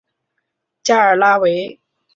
[0.81, 1.79] 加尔拉韦。